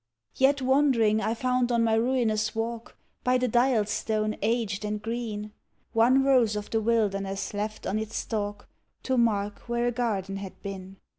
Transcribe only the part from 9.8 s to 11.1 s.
a garden had been.